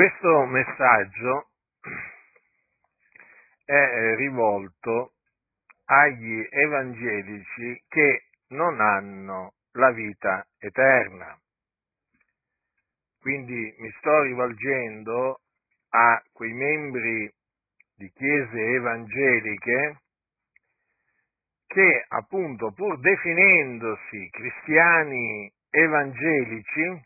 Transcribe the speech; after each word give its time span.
Questo 0.00 0.46
messaggio 0.46 1.50
è 3.66 4.14
rivolto 4.14 5.12
agli 5.84 6.42
evangelici 6.48 7.84
che 7.86 8.22
non 8.48 8.80
hanno 8.80 9.56
la 9.72 9.90
vita 9.90 10.46
eterna. 10.58 11.38
Quindi 13.20 13.74
mi 13.76 13.90
sto 13.98 14.22
rivolgendo 14.22 15.40
a 15.90 16.22
quei 16.32 16.54
membri 16.54 17.30
di 17.94 18.10
chiese 18.12 18.58
evangeliche 18.58 20.00
che 21.66 22.04
appunto 22.08 22.72
pur 22.72 22.98
definendosi 23.00 24.30
cristiani 24.30 25.52
evangelici, 25.68 27.04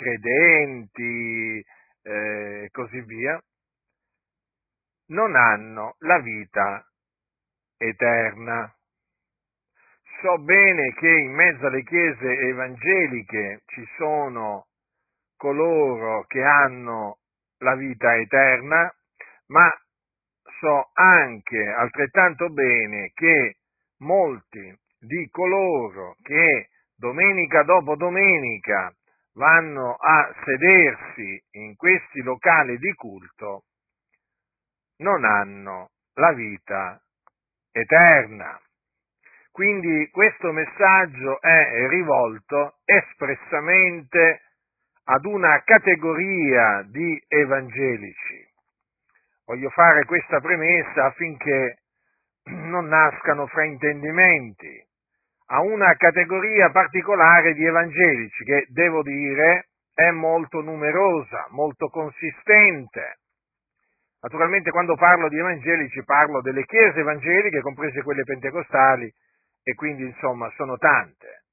credenti 0.00 1.62
e 2.02 2.64
eh, 2.64 2.68
così 2.70 3.00
via, 3.02 3.38
non 5.08 5.36
hanno 5.36 5.96
la 5.98 6.18
vita 6.20 6.86
eterna. 7.76 8.74
So 10.22 10.38
bene 10.38 10.94
che 10.94 11.08
in 11.08 11.32
mezzo 11.32 11.66
alle 11.66 11.82
chiese 11.82 12.38
evangeliche 12.38 13.62
ci 13.66 13.84
sono 13.96 14.66
coloro 15.36 16.24
che 16.26 16.42
hanno 16.42 17.18
la 17.58 17.74
vita 17.74 18.16
eterna, 18.16 18.90
ma 19.46 19.70
so 20.60 20.90
anche 20.92 21.68
altrettanto 21.68 22.50
bene 22.50 23.12
che 23.14 23.56
molti 23.98 24.78
di 24.98 25.28
coloro 25.30 26.16
che 26.22 26.68
domenica 26.94 27.62
dopo 27.62 27.96
domenica 27.96 28.94
vanno 29.40 29.94
a 29.94 30.30
sedersi 30.44 31.42
in 31.52 31.74
questi 31.74 32.20
locali 32.20 32.76
di 32.76 32.92
culto 32.92 33.62
non 34.98 35.24
hanno 35.24 35.92
la 36.16 36.32
vita 36.32 37.00
eterna. 37.72 38.60
Quindi 39.50 40.10
questo 40.10 40.52
messaggio 40.52 41.40
è 41.40 41.88
rivolto 41.88 42.80
espressamente 42.84 44.42
ad 45.04 45.24
una 45.24 45.62
categoria 45.64 46.82
di 46.82 47.18
evangelici. 47.26 48.46
Voglio 49.46 49.70
fare 49.70 50.04
questa 50.04 50.38
premessa 50.40 51.06
affinché 51.06 51.78
non 52.44 52.88
nascano 52.88 53.46
fraintendimenti 53.46 54.88
a 55.52 55.60
una 55.62 55.94
categoria 55.96 56.70
particolare 56.70 57.54
di 57.54 57.64
evangelici 57.64 58.44
che, 58.44 58.66
devo 58.68 59.02
dire, 59.02 59.68
è 59.92 60.10
molto 60.10 60.60
numerosa, 60.60 61.46
molto 61.50 61.88
consistente. 61.88 63.18
Naturalmente 64.20 64.70
quando 64.70 64.94
parlo 64.94 65.28
di 65.28 65.38
evangelici 65.38 66.04
parlo 66.04 66.40
delle 66.40 66.64
chiese 66.64 67.00
evangeliche, 67.00 67.62
comprese 67.62 68.02
quelle 68.02 68.22
pentecostali, 68.22 69.12
e 69.62 69.74
quindi 69.74 70.04
insomma 70.04 70.50
sono 70.56 70.76
tante. 70.76 71.44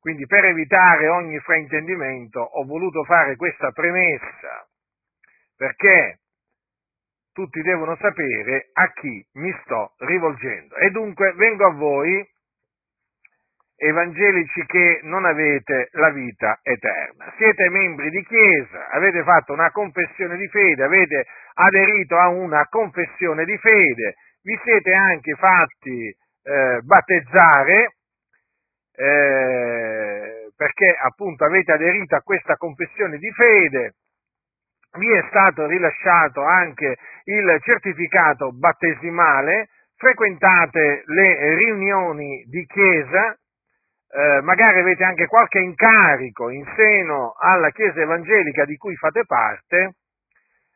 Quindi 0.00 0.24
per 0.26 0.44
evitare 0.46 1.08
ogni 1.08 1.38
fraintendimento 1.40 2.40
ho 2.40 2.64
voluto 2.64 3.04
fare 3.04 3.36
questa 3.36 3.70
premessa, 3.70 4.66
perché 5.56 6.20
tutti 7.32 7.60
devono 7.60 7.96
sapere 7.96 8.70
a 8.72 8.90
chi 8.92 9.26
mi 9.34 9.54
sto 9.64 9.94
rivolgendo. 9.98 10.76
E 10.76 10.90
dunque 10.90 11.32
vengo 11.34 11.66
a 11.66 11.72
voi 11.72 12.26
evangelici 13.76 14.64
che 14.66 15.00
non 15.02 15.24
avete 15.24 15.88
la 15.92 16.10
vita 16.10 16.58
eterna. 16.62 17.32
Siete 17.36 17.68
membri 17.68 18.10
di 18.10 18.24
chiesa, 18.24 18.88
avete 18.88 19.22
fatto 19.22 19.52
una 19.52 19.70
confessione 19.70 20.36
di 20.36 20.48
fede, 20.48 20.82
avete 20.82 21.26
aderito 21.54 22.16
a 22.16 22.28
una 22.28 22.66
confessione 22.68 23.44
di 23.44 23.56
fede, 23.58 24.14
vi 24.42 24.58
siete 24.62 24.92
anche 24.92 25.34
fatti 25.34 26.06
eh, 26.08 26.80
battezzare 26.82 27.96
eh, 28.94 30.50
perché 30.56 30.96
appunto 30.98 31.44
avete 31.44 31.72
aderito 31.72 32.16
a 32.16 32.22
questa 32.22 32.56
confessione 32.56 33.18
di 33.18 33.30
fede, 33.32 33.94
vi 34.96 35.12
è 35.12 35.22
stato 35.28 35.66
rilasciato 35.66 36.42
anche 36.42 36.96
il 37.24 37.60
certificato 37.62 38.52
battesimale, 38.52 39.68
frequentate 39.96 41.02
le 41.04 41.54
riunioni 41.54 42.44
di 42.48 42.64
chiesa, 42.66 43.36
eh, 44.08 44.40
magari 44.42 44.80
avete 44.80 45.04
anche 45.04 45.26
qualche 45.26 45.58
incarico 45.58 46.50
in 46.50 46.64
seno 46.76 47.34
alla 47.38 47.70
Chiesa 47.70 48.00
evangelica 48.00 48.64
di 48.64 48.76
cui 48.76 48.94
fate 48.96 49.24
parte, 49.26 49.94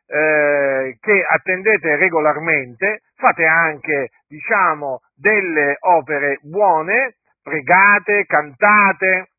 eh, 0.07 0.97
che 0.99 1.25
attendete 1.27 1.95
regolarmente, 1.95 3.01
fate 3.15 3.45
anche, 3.45 4.09
diciamo, 4.27 5.01
delle 5.15 5.77
opere 5.79 6.39
buone, 6.41 7.15
pregate, 7.41 8.25
cantate, 8.25 9.29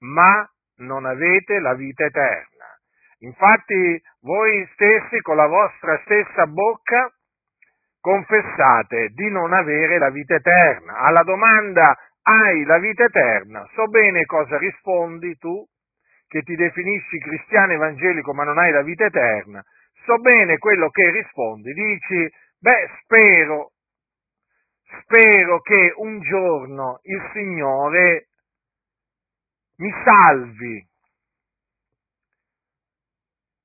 ma 0.00 0.48
non 0.78 1.06
avete 1.06 1.58
la 1.60 1.74
vita 1.74 2.04
eterna. 2.04 2.66
Infatti 3.20 4.00
voi 4.20 4.68
stessi 4.74 5.20
con 5.22 5.36
la 5.36 5.46
vostra 5.46 6.00
stessa 6.04 6.46
bocca 6.46 7.10
confessate 8.00 9.08
di 9.08 9.28
non 9.30 9.52
avere 9.52 9.98
la 9.98 10.10
vita 10.10 10.34
eterna. 10.34 10.98
Alla 10.98 11.22
domanda 11.24 11.96
hai 12.28 12.64
la 12.64 12.78
vita 12.78 13.04
eterna. 13.04 13.66
So 13.74 13.86
bene 13.86 14.24
cosa 14.26 14.58
rispondi 14.58 15.36
tu, 15.38 15.64
che 16.26 16.42
ti 16.42 16.54
definisci 16.54 17.18
cristiano 17.18 17.72
evangelico 17.72 18.34
ma 18.34 18.44
non 18.44 18.58
hai 18.58 18.70
la 18.70 18.82
vita 18.82 19.06
eterna. 19.06 19.64
So 20.04 20.18
bene 20.18 20.58
quello 20.58 20.90
che 20.90 21.10
rispondi. 21.10 21.72
Dici, 21.72 22.30
beh, 22.58 22.90
spero, 23.02 23.72
spero 25.00 25.60
che 25.60 25.92
un 25.96 26.20
giorno 26.20 27.00
il 27.02 27.30
Signore 27.32 28.28
mi 29.76 29.90
salvi. 30.04 30.86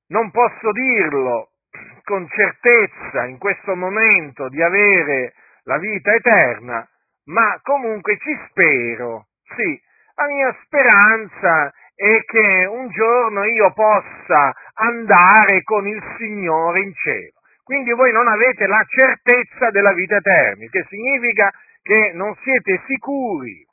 Non 0.08 0.30
posso 0.30 0.70
dirlo 0.72 1.50
con 2.02 2.28
certezza 2.28 3.24
in 3.26 3.38
questo 3.38 3.74
momento 3.74 4.48
di 4.48 4.62
avere 4.62 5.34
la 5.64 5.78
vita 5.78 6.14
eterna, 6.14 6.86
ma 7.24 7.58
comunque 7.62 8.18
ci 8.18 8.36
spero, 8.48 9.26
sì, 9.56 9.80
la 10.16 10.26
mia 10.26 10.56
speranza 10.64 11.72
è 11.94 12.24
che 12.24 12.66
un 12.66 12.88
giorno 12.90 13.44
io 13.44 13.72
possa 13.72 14.52
andare 14.74 15.62
con 15.62 15.86
il 15.86 16.02
Signore 16.18 16.80
in 16.80 16.94
cielo. 16.94 17.40
Quindi 17.62 17.92
voi 17.92 18.12
non 18.12 18.28
avete 18.28 18.66
la 18.66 18.84
certezza 18.86 19.70
della 19.70 19.92
vita 19.92 20.16
eterna, 20.16 20.66
che 20.70 20.84
significa 20.88 21.50
che 21.82 22.12
non 22.14 22.34
siete 22.42 22.82
sicuri 22.86 23.64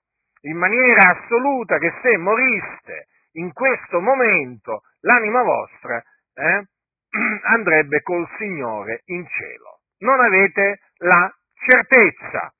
in 0.43 0.57
maniera 0.57 1.11
assoluta 1.11 1.77
che 1.77 1.93
se 2.01 2.17
moriste 2.17 3.07
in 3.33 3.53
questo 3.53 3.99
momento 3.99 4.83
l'anima 5.01 5.43
vostra 5.43 6.01
eh, 6.33 6.65
andrebbe 7.43 8.01
col 8.01 8.27
Signore 8.37 9.01
in 9.05 9.25
cielo. 9.27 9.79
Non 9.99 10.19
avete 10.19 10.79
la 10.97 11.31
certezza. 11.53 12.53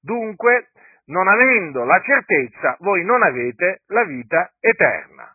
Dunque, 0.00 0.70
non 1.06 1.28
avendo 1.28 1.84
la 1.84 2.00
certezza, 2.00 2.76
voi 2.80 3.04
non 3.04 3.22
avete 3.22 3.82
la 3.86 4.04
vita 4.04 4.52
eterna. 4.60 5.34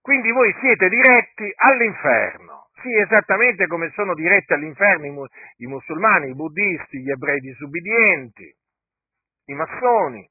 Quindi 0.00 0.30
voi 0.30 0.54
siete 0.60 0.88
diretti 0.88 1.52
all'inferno. 1.56 2.68
Sì, 2.80 2.94
esattamente 2.96 3.66
come 3.66 3.90
sono 3.94 4.14
diretti 4.14 4.52
all'inferno 4.52 5.06
i, 5.06 5.10
mu- 5.10 5.26
i 5.56 5.66
musulmani, 5.66 6.30
i 6.30 6.34
buddisti, 6.34 7.00
gli 7.00 7.10
ebrei 7.10 7.40
disubbidienti, 7.40 8.54
i 9.46 9.54
massoni 9.54 10.28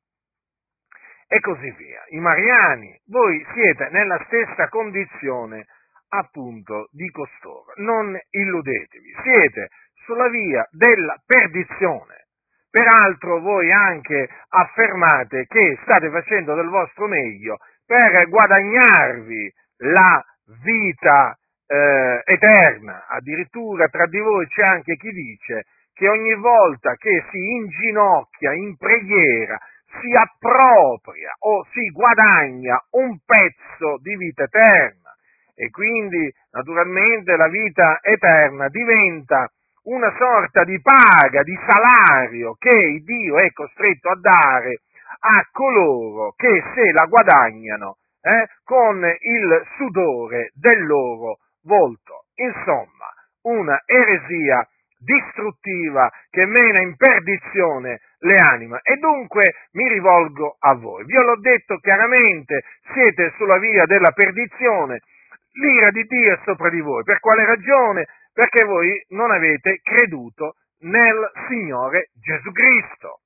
e 1.28 1.40
così 1.42 1.70
via, 1.72 2.04
i 2.10 2.20
mariani. 2.20 2.98
Voi 3.08 3.46
siete 3.54 3.90
nella 3.90 4.24
stessa 4.28 4.70
condizione 4.70 5.66
appunto 6.10 6.88
di 6.92 7.10
costoro. 7.10 7.74
Non 7.78 8.18
illudetevi, 8.30 9.16
siete 9.24 9.70
sulla 10.06 10.30
via 10.30 10.66
della 10.72 11.22
perdizione. 11.26 12.25
Peraltro 12.76 13.40
voi 13.40 13.72
anche 13.72 14.28
affermate 14.50 15.46
che 15.48 15.80
state 15.84 16.10
facendo 16.10 16.56
del 16.56 16.68
vostro 16.68 17.08
meglio 17.08 17.60
per 17.86 18.28
guadagnarvi 18.28 19.54
la 19.78 20.22
vita 20.62 21.38
eh, 21.68 22.22
eterna. 22.26 23.06
Addirittura 23.08 23.88
tra 23.88 24.08
di 24.08 24.20
voi 24.20 24.46
c'è 24.48 24.64
anche 24.64 24.98
chi 24.98 25.10
dice 25.10 25.64
che 25.94 26.10
ogni 26.10 26.36
volta 26.36 26.96
che 26.96 27.24
si 27.32 27.38
inginocchia 27.38 28.52
in 28.52 28.76
preghiera 28.76 29.58
si 30.02 30.12
appropria 30.12 31.34
o 31.48 31.66
si 31.72 31.90
guadagna 31.92 32.78
un 32.90 33.18
pezzo 33.26 34.00
di 34.02 34.18
vita 34.18 34.44
eterna 34.44 35.16
e 35.56 35.70
quindi 35.70 36.30
naturalmente 36.52 37.38
la 37.38 37.48
vita 37.48 38.00
eterna 38.02 38.68
diventa 38.68 39.50
una 39.86 40.14
sorta 40.18 40.64
di 40.64 40.80
paga, 40.82 41.44
di 41.44 41.58
salario 41.68 42.56
che 42.58 43.02
Dio 43.04 43.38
è 43.38 43.52
costretto 43.52 44.10
a 44.10 44.18
dare 44.20 44.82
a 45.20 45.48
coloro 45.52 46.34
che 46.36 46.64
se 46.74 46.92
la 46.92 47.06
guadagnano 47.06 47.98
eh, 48.22 48.48
con 48.64 49.04
il 49.04 49.66
sudore 49.78 50.52
del 50.54 50.86
loro 50.86 51.38
volto. 51.64 52.26
Insomma, 52.36 53.14
una 53.44 53.82
eresia 53.86 54.68
distruttiva 54.98 56.12
che 56.30 56.46
mena 56.46 56.82
in 56.82 56.96
perdizione 56.96 58.02
le 58.20 58.36
anime. 58.36 58.80
E 58.82 58.98
dunque 58.98 59.54
mi 59.74 59.88
rivolgo 59.88 60.58
a 60.60 60.74
voi. 60.76 61.06
Vi 61.06 61.16
ho 61.16 61.36
detto 61.38 61.78
chiaramente, 61.78 62.64
siete 62.92 63.34
sulla 63.38 63.60
via 63.60 63.86
della 63.86 64.12
perdizione, 64.12 65.02
l'ira 65.54 65.90
di 65.92 66.04
Dio 66.04 66.34
è 66.34 66.40
sopra 66.44 66.70
di 66.70 66.82
voi. 66.82 67.04
Per 67.04 67.20
quale 67.20 67.46
ragione? 67.46 68.08
Perché 68.36 68.66
voi 68.66 69.02
non 69.12 69.32
avete 69.32 69.80
creduto 69.82 70.56
nel 70.80 71.32
Signore 71.48 72.10
Gesù 72.20 72.52
Cristo. 72.52 73.22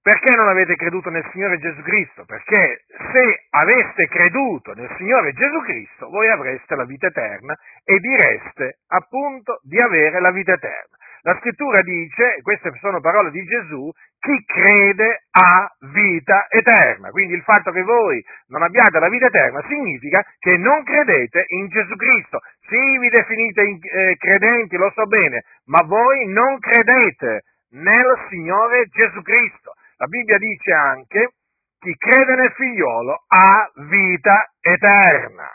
Perché 0.00 0.32
non 0.36 0.46
avete 0.46 0.76
creduto 0.76 1.10
nel 1.10 1.28
Signore 1.32 1.58
Gesù 1.58 1.82
Cristo? 1.82 2.24
Perché 2.24 2.84
se 2.86 3.46
aveste 3.50 4.06
creduto 4.06 4.74
nel 4.74 4.94
Signore 4.96 5.32
Gesù 5.32 5.60
Cristo, 5.62 6.08
voi 6.08 6.28
avreste 6.28 6.76
la 6.76 6.84
vita 6.84 7.08
eterna 7.08 7.58
e 7.82 7.98
direste 7.98 8.78
appunto 8.86 9.58
di 9.62 9.80
avere 9.80 10.20
la 10.20 10.30
vita 10.30 10.52
eterna. 10.52 10.96
La 11.22 11.38
scrittura 11.40 11.80
dice, 11.80 12.36
queste 12.42 12.70
sono 12.80 13.00
parole 13.00 13.30
di 13.30 13.42
Gesù, 13.44 13.90
chi 14.20 14.44
crede 14.44 15.24
ha 15.30 15.74
vita 15.90 16.48
eterna. 16.50 17.08
Quindi 17.08 17.32
il 17.32 17.42
fatto 17.42 17.70
che 17.70 17.82
voi 17.82 18.22
non 18.48 18.62
abbiate 18.62 18.98
la 18.98 19.08
vita 19.08 19.28
eterna 19.28 19.64
significa 19.66 20.22
che 20.38 20.58
non 20.58 20.84
credete 20.84 21.46
in 21.48 21.68
Gesù 21.68 21.96
Cristo. 21.96 22.40
Sì, 22.66 22.98
vi 22.98 23.08
definite 23.10 23.60
eh, 23.62 24.16
credenti, 24.16 24.76
lo 24.76 24.90
so 24.94 25.04
bene, 25.04 25.44
ma 25.66 25.84
voi 25.84 26.26
non 26.28 26.58
credete 26.58 27.42
nel 27.72 28.26
Signore 28.30 28.86
Gesù 28.86 29.20
Cristo. 29.20 29.74
La 29.98 30.06
Bibbia 30.06 30.38
dice 30.38 30.72
anche 30.72 31.32
chi 31.78 31.94
crede 31.96 32.34
nel 32.36 32.52
figliolo 32.52 33.24
ha 33.26 33.70
vita 33.88 34.50
eterna. 34.60 35.46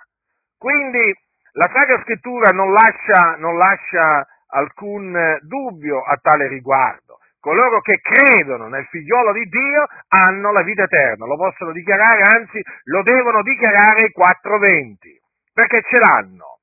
Quindi 0.56 1.16
la 1.54 1.68
Sacra 1.74 2.00
Scrittura 2.04 2.52
non 2.52 2.72
lascia, 2.72 3.38
non 3.38 3.58
lascia 3.58 4.28
alcun 4.50 5.40
dubbio 5.42 6.04
a 6.04 6.16
tale 6.22 6.48
riguardo. 6.48 7.18
Coloro 7.40 7.82
che 7.82 8.02
credono 8.02 8.68
nel 8.68 8.86
figliolo 8.86 9.32
di 9.32 9.46
Dio 9.46 9.88
hanno 10.10 10.52
la 10.52 10.62
vita 10.62 10.84
eterna, 10.84 11.26
lo 11.26 11.38
possono 11.38 11.72
dichiarare, 11.72 12.22
anzi 12.22 12.62
lo 12.84 13.02
devono 13.02 13.42
dichiarare 13.42 14.04
i 14.04 14.12
420, 14.12 15.20
perché 15.54 15.82
ce 15.82 16.00
l'hanno. 16.00 16.59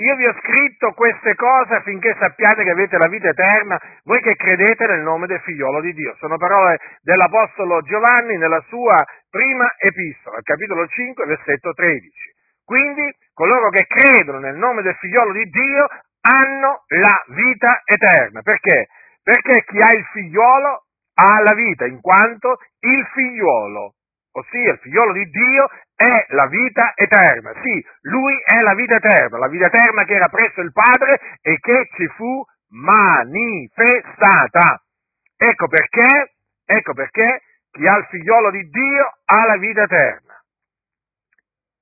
Io 0.00 0.16
vi 0.16 0.24
ho 0.24 0.34
scritto 0.40 0.92
queste 0.92 1.34
cose 1.34 1.74
affinché 1.74 2.16
sappiate 2.18 2.64
che 2.64 2.70
avete 2.70 2.96
la 2.96 3.08
vita 3.08 3.28
eterna, 3.28 3.78
voi 4.04 4.20
che 4.22 4.34
credete 4.34 4.86
nel 4.86 5.02
nome 5.02 5.26
del 5.26 5.40
figliolo 5.40 5.82
di 5.82 5.92
Dio. 5.92 6.14
Sono 6.16 6.38
parole 6.38 6.80
dell'Apostolo 7.02 7.82
Giovanni 7.82 8.38
nella 8.38 8.64
sua 8.68 8.96
prima 9.28 9.70
epistola, 9.76 10.38
capitolo 10.42 10.86
5, 10.86 11.26
versetto 11.26 11.74
13. 11.74 12.08
Quindi 12.64 13.14
coloro 13.34 13.68
che 13.68 13.84
credono 13.86 14.38
nel 14.38 14.56
nome 14.56 14.80
del 14.80 14.94
figliolo 14.94 15.32
di 15.32 15.44
Dio 15.50 15.86
hanno 16.22 16.84
la 16.86 17.24
vita 17.34 17.82
eterna. 17.84 18.40
Perché? 18.40 18.86
Perché 19.22 19.64
chi 19.64 19.80
ha 19.82 19.94
il 19.94 20.04
figliolo 20.12 20.84
ha 21.12 21.42
la 21.42 21.54
vita, 21.54 21.84
in 21.84 22.00
quanto 22.00 22.56
il 22.80 23.06
figliolo 23.12 23.96
ossia 24.32 24.72
il 24.72 24.78
figliolo 24.78 25.12
di 25.12 25.28
Dio, 25.30 25.68
è 25.94 26.26
la 26.30 26.46
vita 26.46 26.92
eterna. 26.94 27.52
Sì, 27.62 27.84
lui 28.02 28.34
è 28.44 28.60
la 28.60 28.74
vita 28.74 28.96
eterna, 28.96 29.38
la 29.38 29.48
vita 29.48 29.66
eterna 29.66 30.04
che 30.04 30.14
era 30.14 30.28
presso 30.28 30.60
il 30.60 30.72
Padre 30.72 31.20
e 31.42 31.58
che 31.58 31.88
ci 31.94 32.06
fu 32.16 32.44
manifestata. 32.70 34.82
Ecco 35.36 35.68
perché, 35.68 36.34
ecco 36.64 36.94
perché 36.94 37.42
chi 37.70 37.86
ha 37.86 37.96
il 37.96 38.06
figliolo 38.06 38.50
di 38.50 38.68
Dio 38.68 39.12
ha 39.24 39.46
la 39.46 39.56
vita 39.56 39.82
eterna. 39.82 40.42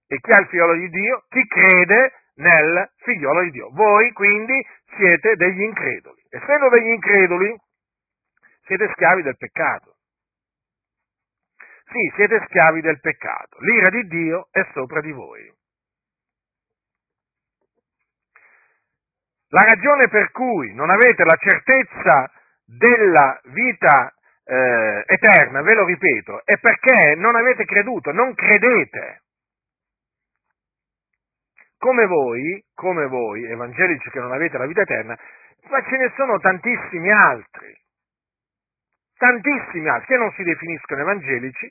E 0.06 0.20
chi 0.20 0.32
ha 0.32 0.40
il 0.40 0.46
figliolo 0.46 0.74
di 0.74 0.88
Dio? 0.88 1.24
Chi 1.28 1.46
crede 1.46 2.12
nel 2.36 2.90
figliolo 2.96 3.42
di 3.42 3.50
Dio. 3.50 3.68
Voi 3.72 4.12
quindi 4.12 4.64
siete 4.96 5.36
degli 5.36 5.60
increduli. 5.60 6.22
Essendo 6.30 6.68
degli 6.68 6.88
increduli, 6.88 7.54
siete 8.64 8.88
schiavi 8.92 9.22
del 9.22 9.36
peccato. 9.36 9.97
Sì, 11.90 12.12
siete 12.16 12.44
schiavi 12.46 12.82
del 12.82 13.00
peccato. 13.00 13.56
L'ira 13.60 13.88
di 13.90 14.06
Dio 14.08 14.48
è 14.50 14.60
sopra 14.74 15.00
di 15.00 15.10
voi. 15.10 15.50
La 19.48 19.64
ragione 19.66 20.08
per 20.08 20.30
cui 20.30 20.74
non 20.74 20.90
avete 20.90 21.24
la 21.24 21.36
certezza 21.40 22.30
della 22.66 23.40
vita 23.44 24.12
eh, 24.44 25.04
eterna, 25.06 25.62
ve 25.62 25.72
lo 25.72 25.86
ripeto, 25.86 26.42
è 26.44 26.58
perché 26.58 27.14
non 27.16 27.34
avete 27.34 27.64
creduto, 27.64 28.12
non 28.12 28.34
credete. 28.34 29.22
Come 31.78 32.06
voi, 32.06 32.62
come 32.74 33.06
voi, 33.06 33.44
evangelici 33.44 34.10
che 34.10 34.20
non 34.20 34.32
avete 34.32 34.58
la 34.58 34.66
vita 34.66 34.82
eterna, 34.82 35.18
ma 35.70 35.82
ce 35.82 35.96
ne 35.96 36.12
sono 36.14 36.38
tantissimi 36.38 37.10
altri 37.10 37.74
tantissimi 39.18 39.88
altri 39.88 40.06
che 40.06 40.16
non 40.16 40.32
si 40.32 40.42
definiscono 40.42 41.00
evangelici, 41.02 41.70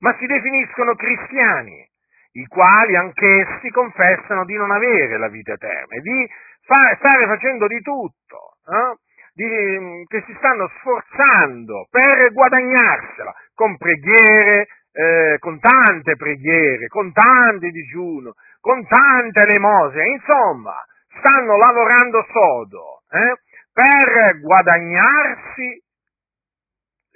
ma 0.00 0.16
si 0.18 0.26
definiscono 0.26 0.94
cristiani, 0.94 1.86
i 2.32 2.46
quali 2.46 2.96
anch'essi 2.96 3.70
confessano 3.70 4.44
di 4.44 4.54
non 4.56 4.70
avere 4.70 5.18
la 5.18 5.28
vita 5.28 5.52
eterna 5.52 5.94
e 5.94 6.00
di 6.00 6.28
fare, 6.64 6.98
stare 7.00 7.26
facendo 7.26 7.66
di 7.66 7.80
tutto, 7.80 8.56
eh? 8.66 8.96
di, 9.32 10.04
che 10.06 10.22
si 10.26 10.34
stanno 10.38 10.68
sforzando 10.78 11.86
per 11.90 12.32
guadagnarsela 12.32 13.34
con 13.54 13.76
preghiere, 13.76 14.66
eh, 14.92 15.36
con 15.38 15.58
tante 15.60 16.16
preghiere, 16.16 16.88
con 16.88 17.12
tanti 17.12 17.70
digiuno, 17.70 18.34
con 18.60 18.86
tante 18.86 19.44
elemosine, 19.44 20.08
insomma, 20.08 20.74
stanno 21.18 21.56
lavorando 21.56 22.26
sodo 22.30 23.02
eh, 23.10 23.40
per 23.72 24.40
guadagnarsi 24.40 25.84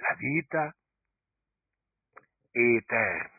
la 0.01 0.15
vita 0.17 0.73
eterna. 2.51 3.29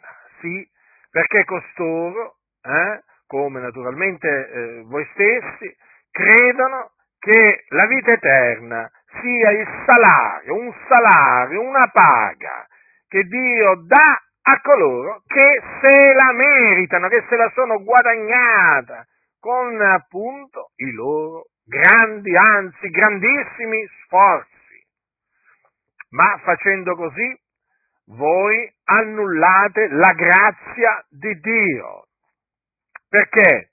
Sì, 0.40 0.68
perché 1.10 1.44
costoro, 1.44 2.36
eh, 2.62 3.02
come 3.26 3.60
naturalmente 3.60 4.28
eh, 4.28 4.82
voi 4.86 5.06
stessi, 5.12 5.76
credono 6.10 6.92
che 7.18 7.64
la 7.68 7.86
vita 7.86 8.12
eterna 8.12 8.90
sia 9.20 9.50
il 9.50 9.66
salario, 9.86 10.54
un 10.54 10.72
salario, 10.88 11.60
una 11.60 11.88
paga 11.92 12.66
che 13.08 13.24
Dio 13.24 13.82
dà 13.86 14.22
a 14.44 14.60
coloro 14.60 15.22
che 15.26 15.62
se 15.80 16.12
la 16.14 16.32
meritano, 16.32 17.08
che 17.08 17.24
se 17.28 17.36
la 17.36 17.50
sono 17.54 17.82
guadagnata 17.82 19.06
con 19.38 19.80
appunto 19.80 20.70
i 20.76 20.90
loro 20.92 21.46
grandi, 21.64 22.36
anzi 22.36 22.88
grandissimi 22.88 23.86
sforzi. 24.04 24.50
Ma 26.12 26.38
facendo 26.42 26.94
così 26.94 27.40
voi 28.06 28.70
annullate 28.84 29.88
la 29.88 30.12
grazia 30.12 31.04
di 31.08 31.38
Dio. 31.40 32.06
Perché? 33.08 33.70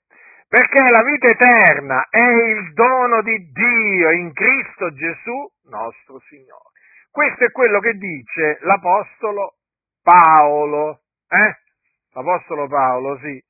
Perché 0.48 0.90
la 0.90 1.02
vita 1.02 1.28
eterna 1.28 2.06
è 2.08 2.26
il 2.26 2.72
dono 2.72 3.22
di 3.22 3.50
Dio 3.52 4.10
in 4.10 4.32
Cristo 4.32 4.92
Gesù 4.92 5.48
nostro 5.64 6.18
Signore. 6.28 6.70
Questo 7.10 7.44
è 7.44 7.50
quello 7.50 7.80
che 7.80 7.94
dice 7.94 8.58
l'Apostolo 8.62 9.54
Paolo. 10.02 11.02
Eh? 11.28 11.56
L'Apostolo 12.12 12.66
Paolo, 12.68 13.18
sì. 13.18 13.42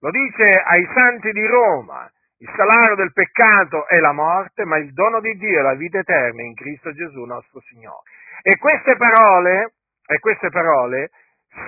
Lo 0.00 0.10
dice 0.10 0.44
ai 0.44 0.86
santi 0.94 1.32
di 1.32 1.46
Roma. 1.46 2.10
Il 2.38 2.52
salario 2.54 2.94
del 2.96 3.12
peccato 3.12 3.86
è 3.88 3.98
la 4.00 4.12
morte, 4.12 4.64
ma 4.64 4.76
il 4.76 4.92
dono 4.92 5.20
di 5.20 5.32
Dio 5.36 5.60
è 5.60 5.62
la 5.62 5.74
vita 5.74 5.98
eterna 5.98 6.42
in 6.42 6.54
Cristo 6.54 6.92
Gesù 6.92 7.24
nostro 7.24 7.60
Signore. 7.60 8.02
E 8.46 8.58
queste 8.58 8.94
parole, 8.96 9.72
e 10.06 10.18
queste 10.18 10.50
parole 10.50 11.08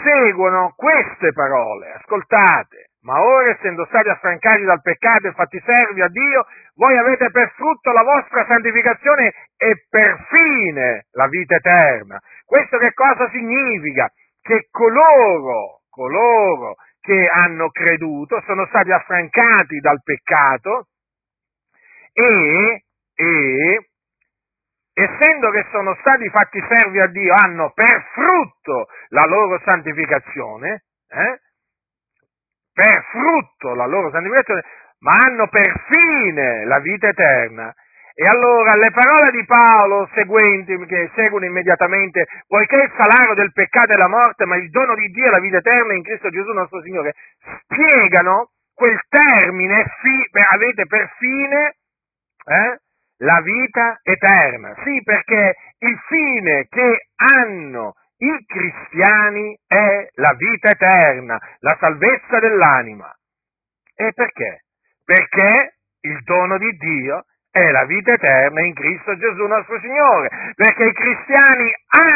seguono 0.04 0.75
queste 0.76 1.33
parole, 1.33 1.92
ascoltate, 1.92 2.90
ma 3.00 3.18
ora 3.18 3.49
essendo 3.49 3.87
stati 3.87 4.11
affrancati 4.11 4.62
dal 4.64 4.83
peccato 4.83 5.26
e 5.26 5.33
fatti 5.33 5.59
servi 5.64 6.02
a 6.02 6.09
Dio, 6.09 6.45
voi 6.75 6.99
avete 6.99 7.30
per 7.30 7.50
frutto 7.56 7.92
la 7.92 8.02
vostra 8.02 8.45
santificazione 8.45 9.33
e 9.56 9.87
per 9.88 10.26
fine 10.28 11.06
la 11.12 11.28
vita 11.28 11.54
eterna. 11.54 12.21
Questo 12.45 12.76
che 12.76 12.92
cosa 12.92 13.30
significa? 13.30 14.12
Che 14.42 14.68
coloro, 14.71 15.80
coloro 15.88 16.75
che 17.00 17.26
hanno 17.33 17.71
creduto 17.71 18.42
sono 18.45 18.66
stati 18.66 18.92
affrancati 18.92 19.78
dal 19.78 20.02
peccato 20.02 20.88
e, 22.12 22.85
e 23.14 23.87
essendo 24.99 25.50
che 25.50 25.67
sono 25.71 25.95
stati 26.00 26.26
fatti 26.31 26.59
servi 26.67 27.00
a 27.00 27.07
Dio, 27.09 27.35
hanno 27.37 27.71
per 27.75 28.07
frutto 28.15 28.88
la 29.09 29.26
loro 29.26 29.61
santificazione, 29.62 30.85
eh? 31.09 31.41
per 32.73 33.05
frutto 33.11 33.75
la 33.75 33.85
loro 33.85 34.11
santificazione, 34.11 34.65
ma 35.00 35.17
hanno 35.17 35.49
per 35.49 35.85
fine 35.91 36.65
la 36.65 36.79
vita 36.79 37.09
eterna. 37.09 37.75
E 38.15 38.26
allora 38.26 38.75
le 38.76 38.91
parole 38.91 39.31
di 39.33 39.45
Paolo 39.45 40.09
seguenti, 40.15 40.75
che 40.87 41.11
seguono 41.15 41.45
immediatamente, 41.45 42.26
poiché 42.47 42.76
il 42.76 42.93
salario 42.97 43.35
del 43.35 43.53
peccato 43.53 43.93
è 43.93 43.97
la 43.97 44.09
morte, 44.09 44.47
ma 44.47 44.57
il 44.57 44.71
dono 44.71 44.95
di 44.95 45.09
Dio 45.09 45.26
è 45.26 45.31
la 45.31 45.41
vita 45.41 45.59
eterna 45.59 45.93
in 45.93 46.03
Cristo 46.03 46.31
Gesù 46.31 46.53
nostro 46.53 46.81
Signore, 46.81 47.12
spiegano 47.65 48.53
quel 48.75 48.99
termine, 49.11 49.85
fi, 50.00 50.31
avete 50.55 50.87
per 50.87 51.12
fine 51.19 51.75
eh, 52.47 52.81
la 53.19 53.41
vita 53.43 54.01
eterna. 54.03 54.75
Sì, 54.85 55.03
perché 55.03 55.57
il 55.79 55.99
fine 56.09 56.67
che 56.69 57.09
hanno 57.17 57.95
i 58.19 58.45
cristiani 58.47 59.59
è 59.67 60.09
la 60.15 60.35
vita 60.37 60.71
eterna, 60.71 61.39
la 61.61 61.77
salvezza 61.81 62.39
dell'anima. 62.39 63.15
E 63.95 64.13
perché? 64.13 64.65
Perché 65.05 65.77
il 66.01 66.23
dono 66.25 66.59
di 66.59 66.71
Dio 66.77 67.25
è 67.51 67.71
la 67.71 67.85
vita 67.85 68.13
eterna 68.13 68.63
in 68.63 68.75
Cristo 68.75 69.17
Gesù 69.17 69.47
nostro 69.47 69.81
Signore, 69.81 70.29
perché 70.55 70.85
i 70.85 70.93
cristiani 70.93 71.71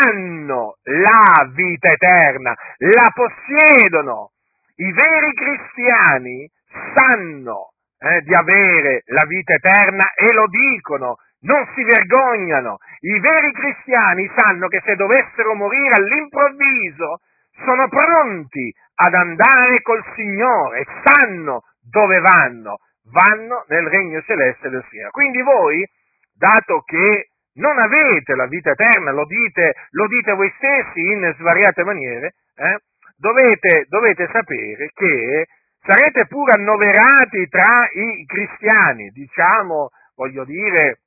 hanno 0.04 0.76
la 0.82 1.48
vita 1.52 1.90
eterna, 1.90 2.54
la 2.76 3.12
possiedono. 3.14 4.32
I 4.76 4.92
veri 4.92 5.32
cristiani 5.34 6.50
sanno 6.94 7.72
eh, 8.00 8.22
di 8.22 8.34
avere 8.34 9.02
la 9.06 9.26
vita 9.26 9.54
eterna 9.54 10.14
e 10.14 10.32
lo 10.32 10.46
dicono, 10.48 11.16
non 11.40 11.68
si 11.74 11.84
vergognano. 11.84 12.78
I 13.00 13.20
veri 13.20 13.52
cristiani 13.52 14.30
sanno 14.36 14.68
che 14.68 14.80
se 14.84 14.96
dovessero 14.96 15.54
morire 15.54 15.96
all'improvviso 15.98 17.20
sono 17.64 17.88
pronti 17.88 18.72
ad 18.94 19.14
andare 19.14 19.82
col 19.82 20.02
Signore, 20.14 20.86
sanno 21.04 21.62
dove 21.82 22.20
vanno, 22.20 22.78
vanno 23.12 23.64
nel 23.68 23.86
regno 23.88 24.22
celeste 24.22 24.68
del 24.70 24.84
Signore. 24.88 25.10
Quindi 25.10 25.42
voi, 25.42 25.86
dato 26.34 26.80
che 26.80 27.28
non 27.54 27.78
avete 27.78 28.34
la 28.34 28.46
vita 28.46 28.70
eterna, 28.70 29.10
lo 29.10 29.26
dite, 29.26 29.74
lo 29.90 30.06
dite 30.06 30.32
voi 30.32 30.52
stessi 30.56 31.00
in 31.00 31.34
svariate 31.38 31.84
maniere, 31.84 32.34
eh, 32.56 32.78
dovete, 33.16 33.86
dovete 33.88 34.28
sapere 34.32 34.90
che 34.94 35.46
sarete 35.82 36.26
pure 36.26 36.52
annoverati 36.56 37.48
tra 37.48 37.88
i 37.92 38.24
cristiani, 38.26 39.08
diciamo, 39.10 39.90
voglio 40.14 40.44
dire, 40.44 41.00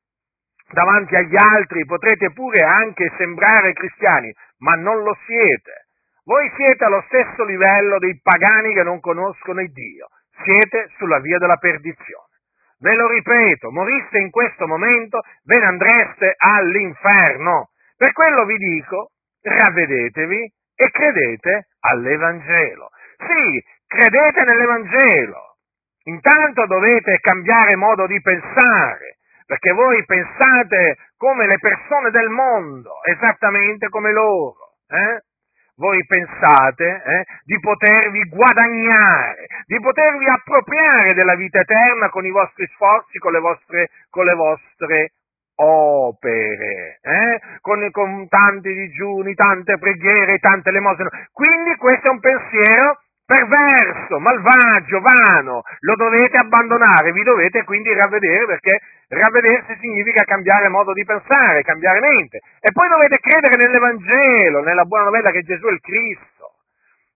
davanti 0.72 1.16
agli 1.16 1.36
altri 1.36 1.86
potrete 1.86 2.32
pure 2.32 2.66
anche 2.66 3.12
sembrare 3.18 3.74
cristiani, 3.74 4.34
ma 4.60 4.76
non 4.76 5.04
lo 5.04 5.18
siete. 5.26 5.88
Voi 6.26 6.52
siete 6.56 6.84
allo 6.86 7.04
stesso 7.08 7.44
livello 7.44 8.00
dei 8.00 8.20
pagani 8.22 8.74
che 8.74 8.84
non 8.84 9.00
conoscono 9.00 9.62
il 9.62 9.72
Dio, 9.72 10.08
siete 10.44 10.90
sulla 10.98 11.20
via 11.20 11.38
della 11.38 11.58
perdizione. 11.58 12.32
Ve 12.80 12.96
lo 12.96 13.08
ripeto, 13.08 13.72
moriste 13.72 14.20
in 14.20 14.30
questo 14.30 14.68
momento, 14.68 15.22
ve 15.44 15.60
ne 15.60 15.66
andreste 15.66 16.34
all'inferno. 16.38 17.70
Per 17.96 18.12
quello 18.12 18.46
vi 18.46 18.58
dico, 18.58 19.12
ravvedetevi 19.42 20.52
e 20.76 20.92
credete 20.92 21.68
all'Evangelo. 21.80 22.90
Sì, 23.18 23.64
credete 23.94 24.44
nell'Evangelo. 24.44 25.58
Intanto 26.06 26.66
dovete 26.66 27.20
cambiare 27.22 27.76
modo 27.76 28.08
di 28.08 28.20
pensare, 28.22 29.18
perché 29.46 29.72
voi 29.74 30.04
pensate 30.06 30.98
come 31.16 31.46
le 31.46 31.58
persone 31.60 32.10
del 32.10 32.30
mondo, 32.30 33.04
esattamente 33.04 33.88
come 33.90 34.12
loro. 34.12 34.76
Eh? 34.90 35.22
Voi 35.76 36.06
pensate 36.06 37.02
eh, 37.04 37.26
di 37.46 37.60
potervi 37.60 38.30
guadagnare, 38.30 39.48
di 39.66 39.80
potervi 39.80 40.28
appropriare 40.28 41.14
della 41.14 41.36
vita 41.36 41.60
eterna 41.60 42.10
con 42.10 42.26
i 42.26 42.32
vostri 42.32 42.68
sforzi, 42.74 43.18
con 43.18 43.32
le 43.32 43.40
vostre, 43.40 43.90
con 44.10 44.26
le 44.26 44.36
vostre 44.36 45.14
opere, 45.56 47.00
eh? 47.02 47.42
con, 47.62 47.90
con 47.92 48.28
tanti 48.28 48.74
digiuni, 48.74 49.34
tante 49.34 49.78
preghiere, 49.78 50.40
tante 50.40 50.72
lemosine. 50.72 51.30
Quindi 51.32 51.76
questo 51.78 52.08
è 52.08 52.12
un 52.12 52.20
pensiero 52.20 53.03
perverso, 53.34 54.20
malvagio, 54.20 55.02
vano, 55.02 55.64
lo 55.80 55.96
dovete 55.96 56.38
abbandonare, 56.38 57.12
vi 57.12 57.24
dovete 57.24 57.64
quindi 57.64 57.92
ravvedere 57.94 58.46
perché 58.46 58.80
ravvedersi 59.08 59.76
significa 59.80 60.24
cambiare 60.24 60.68
modo 60.70 60.94
di 60.94 61.04
pensare, 61.04 61.64
cambiare 61.64 62.00
mente. 62.00 62.38
E 62.60 62.72
poi 62.72 62.88
dovete 62.90 63.18
credere 63.18 63.58
nell'Evangelo, 63.58 64.62
nella 64.62 64.86
buona 64.86 65.06
novella 65.06 65.32
che 65.32 65.42
Gesù 65.42 65.66
è 65.66 65.72
il 65.72 65.82
Cristo, 65.82 66.54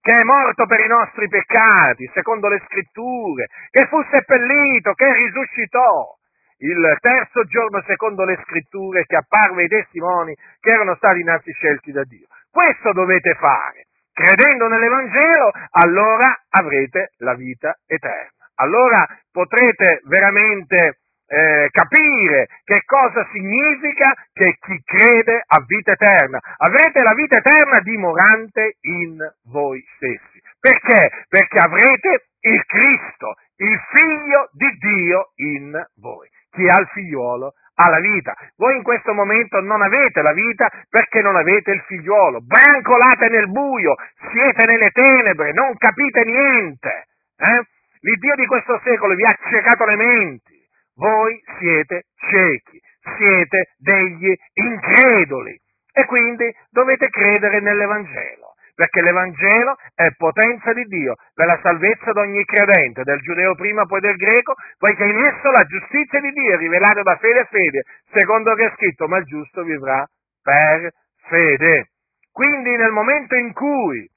che 0.02 0.20
è 0.20 0.24
morto 0.24 0.66
per 0.66 0.80
i 0.80 0.88
nostri 0.88 1.28
peccati, 1.28 2.10
secondo 2.14 2.48
le 2.48 2.64
scritture, 2.66 3.46
che 3.70 3.86
fu 3.88 4.02
seppellito, 4.10 4.94
che 4.94 5.14
risuscitò. 5.14 6.16
Il 6.60 6.98
terzo 7.02 7.44
giorno 7.44 7.84
secondo 7.86 8.26
le 8.26 8.42
scritture 8.44 9.06
che 9.06 9.16
apparve 9.16 9.62
ai 9.62 9.68
testimoni 9.68 10.36
che 10.60 10.72
erano 10.72 10.96
stati 10.96 11.20
innanzi 11.20 11.52
scelti 11.52 11.92
da 11.92 12.04
Dio. 12.04 12.26
Questo 12.50 12.94
dovete 12.94 13.36
fare 13.36 13.87
credendo 14.18 14.68
nell'Evangelo, 14.68 15.52
allora 15.72 16.42
avrete 16.50 17.12
la 17.18 17.36
vita 17.36 17.78
eterna. 17.86 18.50
Allora 18.56 19.06
potrete 19.32 20.02
veramente 20.06 21.02
eh, 21.28 21.70
capire 21.70 22.48
che 22.64 22.82
cosa 22.86 23.28
significa 23.32 24.16
che 24.34 24.58
chi 24.60 24.82
crede 24.84 25.44
ha 25.46 25.64
vita 25.68 25.92
eterna. 25.92 26.40
Avrete 26.58 27.04
la 27.04 27.14
vita 27.14 27.38
eterna 27.38 27.80
dimorante 27.82 28.78
in 28.82 29.18
voi 29.52 29.86
stessi. 29.96 30.42
Perché? 30.60 31.26
Perché 31.30 31.60
avrete 31.60 32.30
il 32.40 32.66
Cristo, 32.66 33.36
il 33.58 33.80
figlio 33.94 34.50
di 34.54 34.78
Dio 34.80 35.32
in 35.36 35.86
voi. 35.98 36.28
Chi 36.50 36.66
ha 36.66 36.80
il 36.80 36.88
figliuolo 36.88 37.54
alla 37.78 38.00
vita. 38.00 38.36
Voi 38.56 38.76
in 38.76 38.84
questo 38.84 39.14
momento 39.14 39.60
non 39.62 39.82
avete 39.82 40.22
la 40.22 40.34
vita 40.34 40.70
perché 40.90 41.22
non 41.22 41.36
avete 41.36 41.72
il 41.72 41.82
figliuolo. 41.82 42.42
Brancolate 42.42 43.30
nel 43.30 43.50
buio, 43.50 43.96
siete 44.32 44.66
nelle 44.66 44.90
tenebre, 44.92 45.54
non 45.54 45.76
capite 45.78 46.24
niente. 46.24 47.06
Eh? 47.38 47.62
L'Iddio 48.02 48.36
di 48.36 48.46
questo 48.46 48.80
secolo 48.84 49.16
vi 49.16 49.26
ha 49.26 49.38
ciecato 49.50 49.86
le 49.86 49.96
menti. 49.96 50.56
Voi 50.96 51.40
siete 51.60 52.06
ciechi, 52.30 52.80
siete 53.18 53.74
degli 53.78 54.34
increduli 54.54 55.56
e 55.94 56.06
quindi 56.06 56.52
dovete 56.70 57.10
credere 57.10 57.60
nell'Evangelo 57.60 58.47
perché 58.78 59.02
l'Evangelo 59.02 59.76
è 59.96 60.12
potenza 60.16 60.72
di 60.72 60.84
Dio 60.84 61.16
per 61.34 61.48
la 61.48 61.60
salvezza 61.64 62.12
di 62.12 62.20
ogni 62.20 62.46
credente, 62.46 63.02
del 63.02 63.20
giudeo 63.22 63.56
prima 63.56 63.88
poi 63.88 64.00
del 64.02 64.16
greco, 64.16 64.54
poiché 64.78 65.04
in 65.04 65.18
esso 65.18 65.50
la 65.50 65.64
giustizia 65.64 66.20
di 66.22 66.30
Dio 66.30 66.54
è 66.54 66.58
rivelata 66.58 67.02
da 67.02 67.18
fede 67.18 67.40
a 67.40 67.46
fede, 67.46 67.86
secondo 68.14 68.54
che 68.54 68.68
è 68.68 68.74
scritto, 68.76 69.08
ma 69.08 69.18
il 69.18 69.26
giusto 69.26 69.64
vivrà 69.64 70.08
per 70.44 70.92
fede. 71.28 71.90
Quindi 72.32 72.76
nel 72.76 72.92
momento 72.92 73.34
in 73.34 73.52
cui 73.52 74.08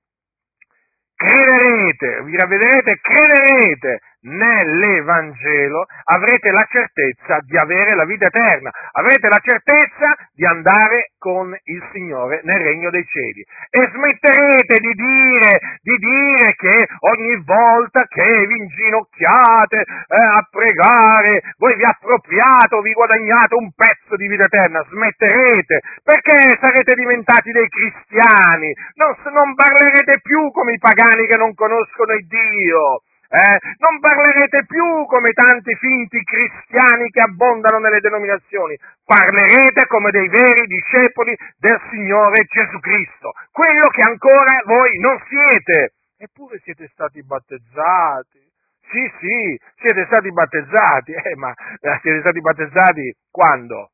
crederete, 1.17 2.23
vi 2.25 2.37
ravvederete, 2.37 3.01
crederete 3.01 4.01
nell'Evangelo, 4.23 5.87
avrete 6.05 6.51
la 6.51 6.67
certezza 6.69 7.39
di 7.47 7.57
avere 7.57 7.95
la 7.95 8.05
vita 8.05 8.27
eterna, 8.27 8.71
avrete 8.93 9.29
la 9.29 9.41
certezza 9.43 10.17
di 10.35 10.45
andare 10.45 11.13
con 11.19 11.57
il 11.65 11.89
Signore 11.93 12.41
nel 12.45 12.61
regno 12.61 12.91
dei 12.91 13.05
cieli. 13.05 13.45
E 13.71 13.91
smetterete 13.93 14.81
di 14.81 14.93
dire, 14.93 15.61
di 15.83 15.97
dire 15.97 16.55
che 16.57 16.89
ogni 17.01 17.43
volta 17.45 18.05
che 18.07 18.47
vi 18.47 18.57
inginocchiate 18.57 19.81
eh, 19.81 20.17
a 20.17 20.47
pregare, 20.51 21.43
voi 21.57 21.77
vi 21.77 21.85
appropriate 21.85 22.75
o 22.75 22.81
vi 22.81 22.93
guadagnate 22.93 23.55
un 23.55 23.71
pezzo 23.73 24.17
di 24.17 24.27
vita 24.27 24.45
eterna, 24.45 24.85
smetterete, 24.89 25.81
perché 26.03 26.59
sarete 26.61 26.95
diventati 26.95 27.53
dei 27.53 27.69
cristiani, 27.69 28.73
non, 28.95 29.15
non 29.33 29.55
parlerete 29.55 30.21
più 30.23 30.51
come 30.51 30.73
i 30.73 30.79
pagani 30.79 31.27
che 31.27 31.37
non 31.37 31.55
conoscono 31.55 32.13
il 32.13 32.27
Dio 32.27 33.03
eh? 33.31 33.59
Non 33.79 34.01
parlerete 34.01 34.67
più 34.67 35.07
come 35.07 35.31
tanti 35.31 35.73
finti 35.77 36.19
cristiani 36.25 37.09
che 37.11 37.21
abbondano 37.21 37.79
nelle 37.79 38.01
denominazioni, 38.01 38.77
parlerete 39.05 39.87
come 39.87 40.11
dei 40.11 40.29
veri 40.29 40.67
discepoli 40.67 41.37
del 41.57 41.81
Signore 41.91 42.45
Gesù 42.51 42.81
Cristo, 42.81 43.31
quello 43.53 43.87
che 43.91 44.03
ancora 44.03 44.63
voi 44.67 44.99
non 44.99 45.17
siete. 45.29 45.95
Eppure 46.19 46.59
siete 46.65 46.89
stati 46.93 47.23
battezzati. 47.23 48.49
Sì, 48.91 49.11
sì, 49.21 49.61
siete 49.77 50.07
stati 50.11 50.33
battezzati, 50.33 51.13
eh, 51.13 51.37
ma 51.37 51.53
eh, 51.53 51.99
siete 52.03 52.21
stati 52.21 52.41
battezzati 52.41 53.15
quando? 53.31 53.91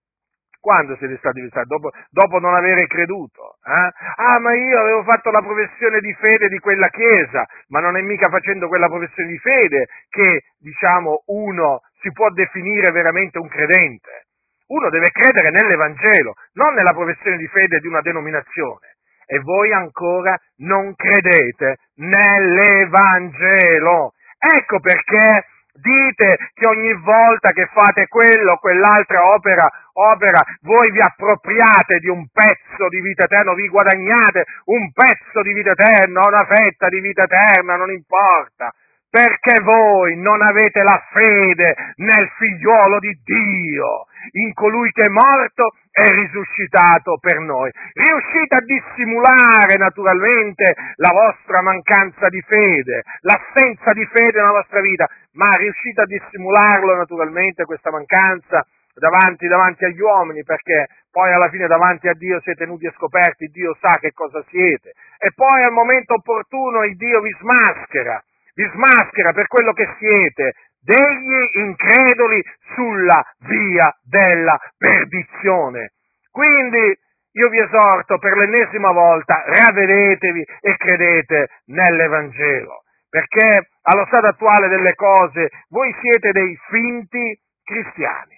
Quando 0.61 0.97
siete 0.97 1.17
stati 1.19 1.41
battezzati? 1.41 1.69
Dopo, 1.69 1.91
dopo 2.11 2.39
non 2.39 2.55
avere 2.55 2.87
creduto. 2.87 3.57
Eh? 3.65 3.91
Ah, 4.17 4.39
ma 4.39 4.55
io 4.55 4.79
avevo 4.81 5.03
fatto 5.03 5.31
la 5.31 5.41
professione 5.41 6.01
di 6.01 6.13
fede 6.15 6.49
di 6.49 6.59
quella 6.59 6.89
chiesa, 6.89 7.47
ma 7.69 7.81
non 7.81 7.97
è 7.97 8.03
mica 8.03 8.29
facendo 8.29 8.69
quella 8.69 8.89
professione 8.89 9.31
di 9.31 9.39
fede 9.39 9.87
che, 10.09 10.43
diciamo, 10.59 11.23
uno 11.27 11.81
si 12.01 12.11
può 12.13 12.29
definire 12.31 12.93
veramente 12.93 13.39
un 13.39 13.49
credente. 13.49 14.27
Uno 14.69 14.91
deve 14.91 15.11
credere 15.11 15.51
nell'Evangelo, 15.51 16.35
non 16.55 16.75
nella 16.75 16.93
professione 16.93 17.37
di 17.37 17.47
fede 17.47 17.79
di 17.79 17.87
una 17.87 18.01
denominazione. 18.01 18.95
E 19.29 19.39
voi 19.41 19.73
ancora 19.73 20.37
non 20.59 20.95
credete 20.95 21.79
nell'Evangelo. 21.97 24.13
Ecco 24.39 24.79
perché 24.81 25.47
dite 25.81 26.51
che 26.55 26.69
ogni 26.69 26.95
volta 27.03 27.53
che 27.53 27.69
fate 27.73 28.07
quello 28.09 28.53
o 28.53 28.59
quell'altra 28.59 29.23
opera, 29.23 29.69
opera, 29.93 30.41
voi 30.63 30.91
vi 30.91 31.01
appropriate 31.01 31.99
di 32.01 32.09
un 32.09 32.27
pezzo 32.33 32.89
di 32.89 33.01
vita 33.01 33.25
eterna, 33.25 33.55
vi 33.55 33.69
guadagnate 33.69 34.45
un 34.67 34.93
pezzo 34.93 35.43
di 35.43 35.53
vita 35.53 35.71
eterna, 35.71 36.21
una 36.27 36.45
fetta 36.45 36.89
di 36.89 37.01
vita 37.01 37.25
eterna, 37.25 37.77
non 37.77 37.91
importa 37.91 38.73
perché 39.09 39.63
voi 39.63 40.17
non 40.19 40.43
avete 40.43 40.83
la 40.83 41.03
fede 41.11 41.75
nel 41.97 42.29
figliuolo 42.37 42.99
di 42.99 43.19
Dio, 43.25 44.07
in 44.33 44.53
colui 44.55 44.91
che 44.93 45.03
è 45.03 45.11
morto 45.11 45.75
e 45.91 46.11
risuscitato 46.11 47.19
per 47.21 47.41
noi. 47.41 47.71
Riuscite 47.93 48.55
a 48.57 48.61
dissimulare 48.61 49.77
naturalmente 49.79 50.75
la 50.97 51.11
vostra 51.13 51.63
mancanza 51.63 52.29
di 52.29 52.43
fede, 52.47 53.03
l'assenza 53.21 53.93
di 53.93 54.07
fede 54.13 54.39
nella 54.39 54.61
vostra 54.61 54.81
vita, 54.81 55.09
ma 55.33 55.51
riuscite 55.57 56.03
a 56.03 56.07
dissimularlo 56.07 56.95
naturalmente 56.97 57.65
questa 57.65 57.91
mancanza 57.91 58.67
davanti, 58.95 59.47
davanti 59.47 59.85
agli 59.85 60.01
uomini, 60.01 60.43
perché 60.43 60.89
poi 61.11 61.33
alla 61.33 61.49
fine 61.49 61.67
davanti 61.67 62.09
a 62.09 62.15
Dio 62.15 62.41
siete 62.41 62.65
tenuti 62.65 62.87
e 62.87 62.95
scoperti, 62.97 63.49
Dio 63.49 63.77
sa 63.81 63.93
che 64.01 64.13
cosa 64.13 64.43
siete, 64.49 64.93
e 65.19 65.33
poi 65.35 65.63
al 65.63 65.73
momento 65.73 66.15
opportuno 66.15 66.85
il 66.85 66.97
Dio 66.97 67.21
vi 67.21 67.35
smaschera 67.39 68.23
vi 68.57 68.67
smaschera 68.73 69.33
per 69.35 69.47
quello 69.49 69.73
che 69.75 69.87
siete, 69.99 70.55
degli 70.87 71.65
increduli 71.65 72.43
sulla 72.75 73.21
via 73.49 73.93
della 74.05 74.57
perdizione. 74.79 75.95
Quindi 76.31 76.97
io 77.33 77.49
vi 77.51 77.59
esorto 77.59 78.19
per 78.19 78.37
l'ennesima 78.37 78.93
volta, 78.93 79.43
ravvedetevi 79.45 80.47
e 80.61 80.77
credete 80.77 81.49
nell'Evangelo, 81.67 82.85
perché 83.11 83.69
allo 83.83 84.07
stato 84.07 84.29
attuale 84.29 84.69
delle 84.69 84.95
cose 84.95 85.51
voi 85.69 85.95
siete 86.01 86.31
dei 86.31 86.57
finti 86.69 87.37
cristiani. 87.65 88.35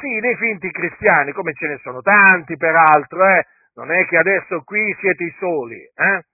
Sì, 0.00 0.20
dei 0.20 0.36
finti 0.36 0.70
cristiani, 0.70 1.32
come 1.32 1.52
ce 1.52 1.68
ne 1.68 1.78
sono 1.82 2.00
tanti 2.00 2.56
peraltro, 2.56 3.24
eh? 3.26 3.46
non 3.74 3.92
è 3.92 4.04
che 4.06 4.16
adesso 4.16 4.62
qui 4.64 4.96
siete 5.00 5.22
i 5.22 5.34
soli, 5.38 5.78
eh? 5.78 6.24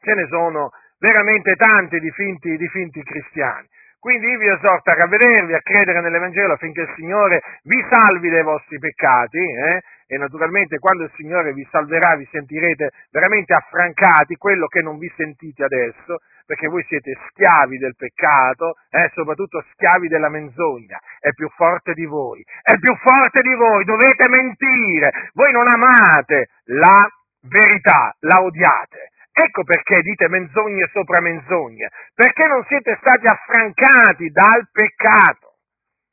ce 0.00 0.14
ne 0.14 0.26
sono 0.28 0.70
veramente 0.98 1.56
tanti 1.56 1.98
di 1.98 2.10
finti, 2.12 2.56
di 2.56 2.68
finti 2.68 3.02
cristiani. 3.02 3.66
Quindi 4.00 4.28
io 4.28 4.38
vi 4.38 4.46
esorto 4.46 4.90
a 4.90 4.94
ravvedervi, 4.94 5.54
a 5.54 5.60
credere 5.60 6.00
nell'Evangelo 6.00 6.52
affinché 6.52 6.82
il 6.82 6.92
Signore 6.94 7.42
vi 7.64 7.84
salvi 7.90 8.28
dai 8.30 8.44
vostri 8.44 8.78
peccati 8.78 9.38
eh? 9.38 9.82
e 10.06 10.16
naturalmente 10.16 10.78
quando 10.78 11.02
il 11.02 11.10
Signore 11.16 11.52
vi 11.52 11.66
salverà 11.68 12.14
vi 12.14 12.26
sentirete 12.30 12.92
veramente 13.10 13.54
affrancati, 13.54 14.36
quello 14.36 14.68
che 14.68 14.82
non 14.82 14.98
vi 14.98 15.12
sentite 15.16 15.64
adesso, 15.64 16.18
perché 16.46 16.68
voi 16.68 16.84
siete 16.84 17.18
schiavi 17.28 17.76
del 17.76 17.96
peccato, 17.96 18.76
eh? 18.90 19.10
soprattutto 19.14 19.64
schiavi 19.72 20.06
della 20.06 20.28
menzogna, 20.28 21.00
è 21.18 21.32
più 21.32 21.48
forte 21.48 21.92
di 21.92 22.04
voi, 22.04 22.40
è 22.62 22.78
più 22.78 22.94
forte 22.96 23.42
di 23.42 23.54
voi, 23.54 23.84
dovete 23.84 24.28
mentire, 24.28 25.30
voi 25.34 25.50
non 25.50 25.66
amate 25.66 26.50
la 26.66 27.04
verità, 27.42 28.14
la 28.20 28.42
odiate 28.42 29.10
Ecco 29.40 29.62
perché 29.62 30.00
dite 30.02 30.28
menzogne 30.28 30.90
sopra 30.92 31.20
menzogne, 31.20 31.88
perché 32.12 32.44
non 32.46 32.64
siete 32.66 32.96
stati 32.98 33.28
affrancati 33.28 34.30
dal 34.30 34.68
peccato. 34.72 35.47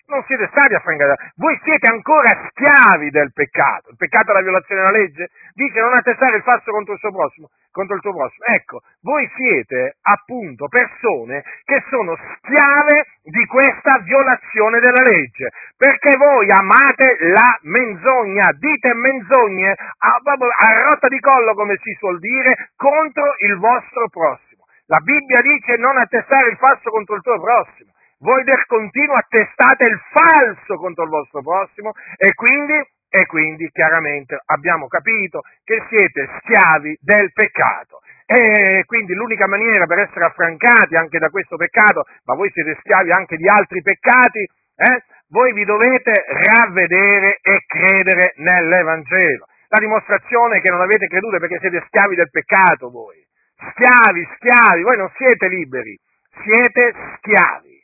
Non 0.08 0.24
siete 0.28 0.48
stati 0.52 0.74
affrancati, 0.76 1.34
voi 1.36 1.60
siete 1.64 1.92
ancora 1.92 2.50
schiavi 2.50 3.10
del 3.10 3.32
peccato. 3.34 3.90
Il 3.90 3.98
peccato 3.98 4.32
è 4.32 4.34
la 4.34 4.42
violazione 4.42 4.84
della 4.84 4.98
legge? 4.98 5.30
Dice 5.54 5.80
non 5.80 5.94
attestare 5.94 6.38
il 6.38 6.44
falso 6.44 6.72
contro 6.72 6.94
il 6.94 7.00
suo 7.00 7.12
prossimo 7.12 7.50
contro 7.76 7.96
il 7.96 8.02
tuo 8.02 8.16
prossimo. 8.16 8.46
Ecco, 8.56 8.80
voi 9.02 9.30
siete 9.36 9.98
appunto 10.02 10.70
persone 10.70 11.44
che 11.66 11.84
sono 11.90 12.16
schiave 12.16 13.20
di 13.22 13.46
questa 13.48 14.00
violazione 14.00 14.80
della 14.80 15.04
legge, 15.04 15.52
perché 15.76 16.16
voi 16.16 16.50
amate 16.50 17.18
la 17.36 17.60
menzogna, 17.64 18.56
dite 18.58 18.94
menzogne 18.94 19.72
a, 19.72 20.22
a 20.24 20.84
rotta 20.88 21.10
di 21.10 21.20
collo, 21.20 21.54
come 21.54 21.78
si 21.84 21.94
suol 22.00 22.20
dire, 22.20 22.72
contro 22.78 23.36
il 23.44 23.58
vostro 23.58 24.08
prossimo. 24.08 24.64
La 24.88 25.02
Bibbia 25.04 25.42
dice 25.42 25.76
non 25.76 25.98
attestare 25.98 26.52
il 26.52 26.58
falso 26.58 26.90
contro 26.90 27.16
il 27.16 27.22
tuo 27.22 27.42
prossimo. 27.42 27.92
Voi 28.26 28.44
del 28.44 28.66
continuo 28.66 29.18
attestate 29.18 29.84
il 29.86 30.02
falso 30.10 30.78
contro 30.78 31.04
il 31.04 31.12
vostro 31.12 31.44
prossimo 31.44 31.94
e 32.18 32.34
quindi 32.34 32.74
e 33.08 33.28
quindi 33.28 33.70
chiaramente 33.70 34.36
abbiamo 34.48 34.88
capito 34.88 35.42
che 35.64 35.86
siete 35.88 36.28
schiavi 36.40 36.98
del 37.02 37.32
peccato. 37.32 38.02
E 38.26 38.84
quindi 38.88 39.14
l'unica 39.14 39.48
maniera 39.48 39.86
per 39.86 40.00
essere 40.00 40.26
affrancati 40.26 40.96
anche 40.96 41.20
da 41.20 41.30
questo 41.30 41.56
peccato, 41.56 42.06
ma 42.26 42.34
voi 42.34 42.50
siete 42.50 42.76
schiavi 42.80 43.12
anche 43.12 43.38
di 43.38 43.48
altri 43.48 43.84
peccati, 43.84 44.40
eh? 44.42 45.04
voi 45.30 45.54
vi 45.54 45.64
dovete 45.64 46.26
ravvedere 46.26 47.38
e 47.44 47.64
credere 47.68 48.34
nell'Evangelo. 48.38 49.46
La 49.70 49.78
dimostrazione 49.80 50.58
è 50.58 50.62
che 50.62 50.72
non 50.72 50.82
avete 50.82 51.06
creduto 51.06 51.38
perché 51.38 51.60
siete 51.60 51.84
schiavi 51.86 52.16
del 52.16 52.32
peccato 52.32 52.90
voi. 52.90 53.24
Schiavi, 53.54 54.28
schiavi, 54.36 54.82
voi 54.82 54.98
non 54.98 55.12
siete 55.16 55.48
liberi, 55.48 55.96
siete 56.42 56.92
schiavi 57.18 57.75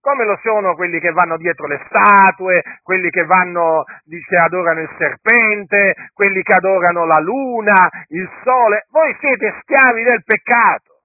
come 0.00 0.24
lo 0.24 0.38
sono 0.42 0.74
quelli 0.74 1.00
che 1.00 1.10
vanno 1.10 1.36
dietro 1.36 1.66
le 1.66 1.80
statue, 1.86 2.62
quelli 2.82 3.10
che, 3.10 3.24
vanno, 3.24 3.84
che 4.06 4.36
adorano 4.36 4.80
il 4.80 4.90
serpente, 4.96 5.94
quelli 6.12 6.42
che 6.42 6.52
adorano 6.52 7.04
la 7.04 7.20
luna, 7.20 7.88
il 8.08 8.28
sole. 8.42 8.86
Voi 8.90 9.16
siete 9.20 9.54
schiavi 9.62 10.02
del 10.02 10.22
peccato. 10.24 10.96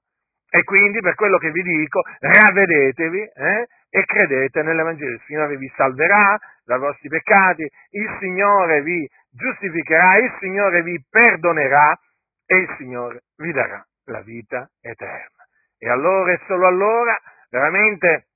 E 0.49 0.63
quindi, 0.63 0.99
per 0.99 1.15
quello 1.15 1.39
che 1.39 1.49
vi 1.49 1.63
dico, 1.63 2.03
ravvedetevi 2.19 3.21
eh, 3.21 3.67
e 3.89 4.05
credete 4.05 4.61
nell'Evangelo. 4.61 5.13
Il 5.13 5.21
Signore 5.25 5.57
vi 5.57 5.71
salverà 5.75 6.39
dai 6.63 6.77
vostri 6.79 7.09
peccati, 7.09 7.63
il 7.63 8.17
Signore 8.19 8.83
vi 8.83 9.09
giustificherà, 9.31 10.17
il 10.17 10.31
Signore 10.39 10.83
vi 10.83 11.03
perdonerà 11.09 11.97
e 12.45 12.55
il 12.55 12.75
Signore 12.77 13.23
vi 13.37 13.51
darà 13.51 13.83
la 14.05 14.21
vita 14.21 14.69
eterna. 14.81 15.41
E 15.79 15.89
allora 15.89 16.33
e 16.33 16.39
solo 16.45 16.67
allora, 16.67 17.17
veramente, 17.49 18.27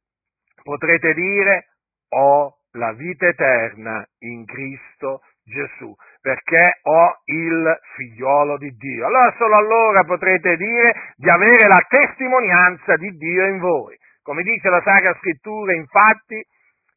potrete 0.68 1.14
dire 1.14 1.68
ho 2.10 2.58
la 2.74 2.92
vita 2.92 3.26
eterna 3.26 4.06
in 4.20 4.46
Cristo 4.46 5.22
Gesù, 5.46 5.96
perché 6.20 6.80
ho 6.84 7.22
il 7.24 7.80
figliolo 7.96 8.58
di 8.58 8.76
Dio. 8.76 9.08
Allora 9.08 9.34
solo 9.38 9.56
allora 9.56 10.04
potrete 10.04 10.58
dire 10.58 11.14
di 11.16 11.30
avere 11.30 11.70
la 11.70 11.86
testimonianza 11.88 12.98
di 12.98 13.16
Dio 13.16 13.46
in 13.48 13.60
voi. 13.60 13.96
Come 14.22 14.44
dice 14.44 14.68
la 14.68 14.82
Sacra 14.84 15.16
Scrittura, 15.20 15.74
infatti, 15.74 16.46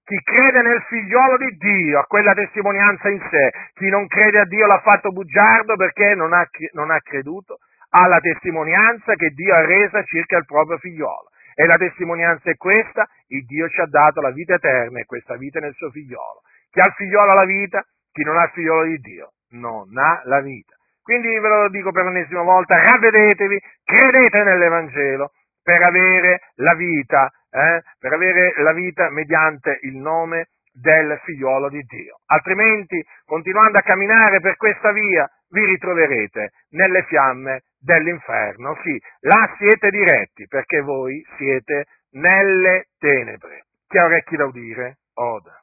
chi 0.04 0.16
crede 0.16 0.62
nel 0.62 0.83
figliolo 0.88 1.37
di 1.37 1.56
Dio 1.56 2.00
ha 2.00 2.06
quella 2.06 2.35
testimonianza 2.35 3.09
in 3.09 3.20
sé, 3.30 3.52
chi 3.74 3.88
non 3.88 4.09
crede 4.09 4.40
a 4.40 4.46
Dio 4.46 4.66
l'ha 4.66 4.80
fatto 4.80 5.12
bugiardo 5.12 5.76
perché 5.76 6.16
non 6.16 6.33
ha, 6.33 6.44
non 6.72 6.90
ha 6.90 6.98
creduto 6.98 7.59
alla 7.90 8.18
testimonianza 8.18 9.14
che 9.14 9.28
Dio 9.28 9.54
ha 9.54 9.64
resa 9.64 10.02
circa 10.02 10.38
il 10.38 10.44
proprio 10.44 10.78
figliolo. 10.78 11.30
E 11.61 11.66
la 11.66 11.77
testimonianza 11.77 12.49
è 12.49 12.57
questa, 12.57 13.07
il 13.27 13.44
Dio 13.44 13.68
ci 13.68 13.83
ha 13.83 13.87
dato 13.87 14.23
la 14.23 14.31
vita 14.31 14.55
eterna 14.55 14.99
e 14.99 15.05
questa 15.05 15.37
vita 15.37 15.59
è 15.59 15.61
nel 15.61 15.75
suo 15.75 15.90
figliolo. 15.90 16.40
Chi 16.70 16.81
ha 16.81 16.87
il 16.87 16.94
figliolo 16.94 17.33
ha 17.33 17.35
la 17.35 17.44
vita, 17.44 17.85
chi 18.11 18.23
non 18.23 18.38
ha 18.38 18.44
il 18.44 18.51
figliolo 18.55 18.85
di 18.85 18.96
Dio 18.96 19.33
non 19.51 19.94
ha 19.99 20.23
la 20.25 20.40
vita. 20.40 20.75
Quindi 21.03 21.29
ve 21.38 21.49
lo 21.49 21.68
dico 21.68 21.92
per 21.92 22.05
l'ennesima 22.05 22.40
volta, 22.40 22.81
ravvedetevi, 22.81 23.61
credete 23.85 24.42
nell'Evangelo 24.42 25.33
per 25.62 25.87
avere 25.87 26.40
la 26.55 26.75
vita, 26.75 27.31
eh, 27.51 27.83
per 27.99 28.14
avere 28.14 28.55
la 28.62 28.73
vita 28.73 29.11
mediante 29.11 29.81
il 29.83 29.96
nome 29.96 30.49
del 30.73 31.20
figliolo 31.25 31.68
di 31.68 31.83
Dio. 31.83 32.20
Altrimenti, 32.25 33.05
continuando 33.27 33.77
a 33.77 33.83
camminare 33.83 34.40
per 34.40 34.57
questa 34.57 34.92
via, 34.92 35.29
vi 35.51 35.65
ritroverete 35.65 36.51
nelle 36.71 37.05
fiamme 37.05 37.63
dell'inferno. 37.79 38.77
Sì, 38.83 39.01
là 39.21 39.55
siete 39.59 39.91
diretti 39.91 40.47
perché 40.47 40.81
voi 40.81 41.25
siete 41.37 41.87
nelle 42.13 42.87
tenebre. 42.99 43.67
Chi 43.87 43.99
ha 43.99 44.05
orecchi 44.05 44.37
da 44.37 44.45
udire, 44.45 44.99
oda. 45.15 45.60